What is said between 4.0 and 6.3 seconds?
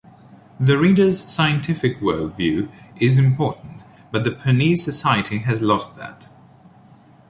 but the Pernese society has lost that.